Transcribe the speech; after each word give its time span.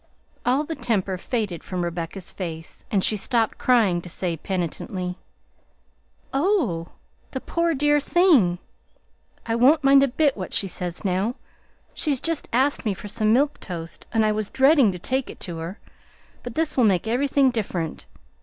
All 0.47 0.63
the 0.63 0.73
temper 0.73 1.15
faded 1.19 1.63
from 1.63 1.83
Rebecca's 1.83 2.31
face, 2.31 2.83
and 2.89 3.03
she 3.03 3.15
stopped 3.15 3.59
crying 3.59 4.01
to 4.01 4.09
say 4.09 4.35
penitently, 4.35 5.19
"Oh! 6.33 6.87
the 7.29 7.39
poor 7.39 7.75
dear 7.75 7.99
thing! 7.99 8.57
I 9.45 9.53
won't 9.53 9.83
mind 9.83 10.01
a 10.01 10.07
bit 10.07 10.35
what 10.35 10.53
she 10.53 10.67
says 10.67 11.05
now. 11.05 11.35
She's 11.93 12.19
just 12.19 12.49
asked 12.51 12.83
me 12.83 12.95
for 12.95 13.07
some 13.07 13.31
milk 13.31 13.59
toast 13.59 14.07
and 14.11 14.25
I 14.25 14.31
was 14.31 14.49
dreading 14.49 14.91
to 14.91 14.97
take 14.97 15.29
it 15.29 15.39
to 15.41 15.59
her, 15.59 15.77
but 16.41 16.55
this 16.55 16.75
will 16.75 16.83
make 16.83 17.05
everything 17.07 17.51
different. 17.51 18.07